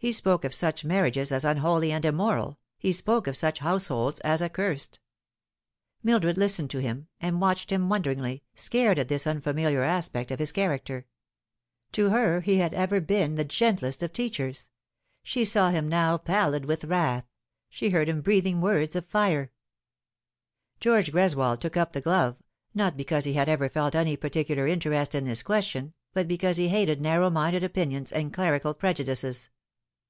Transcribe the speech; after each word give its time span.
He 0.00 0.12
spoke 0.12 0.44
of 0.44 0.54
such 0.54 0.84
marriages 0.84 1.32
as 1.32 1.44
unholy 1.44 1.90
and 1.90 2.04
immoral, 2.04 2.60
he 2.78 2.92
spoke 2.92 3.26
of 3.26 3.36
such 3.36 3.58
households 3.58 4.20
as 4.20 4.40
accursed. 4.40 5.00
Mildred 6.04 6.38
listened 6.38 6.70
to 6.70 6.78
him, 6.78 7.08
and 7.20 7.40
watched 7.40 7.72
him 7.72 7.88
wonderingly, 7.88 8.44
scared 8.54 9.00
at 9.00 9.08
this 9.08 9.26
unfamiliar 9.26 9.82
aspect 9.82 10.30
oE 10.30 10.36
liis 10.36 10.54
character. 10.54 11.06
To 11.90 12.10
her 12.10 12.42
he 12.42 12.58
had 12.58 12.74
ever 12.74 13.00
been 13.00 13.34
the 13.34 13.44
gentlest 13.44 14.04
of 14.04 14.12
teachers; 14.12 14.68
i 14.68 15.28
he 15.28 15.44
saw 15.44 15.70
him 15.70 15.88
now 15.88 16.16
pallid 16.16 16.64
with 16.66 16.84
wrath 16.84 17.26
she 17.68 17.90
heard 17.90 18.08
him 18.08 18.20
breathing 18.20 18.60
v/ords 18.60 18.94
of 18.94 19.04
fire. 19.04 19.50
George 20.78 21.10
Greswold 21.10 21.58
took 21.58 21.76
up 21.76 21.92
the 21.92 22.00
glove, 22.00 22.36
not 22.72 22.96
because 22.96 23.24
he 23.24 23.32
had 23.32 23.48
ever 23.48 23.68
felt 23.68 23.96
any 23.96 24.16
particular 24.16 24.68
interest 24.68 25.16
in 25.16 25.24
this 25.24 25.42
question, 25.42 25.92
but 26.12 26.28
because 26.28 26.56
he 26.56 26.68
hated 26.68 27.00
narrow 27.00 27.30
minded 27.30 27.64
opinions 27.64 28.12
and 28.12 28.32
clerical 28.32 28.74
prejudices. 28.74 29.50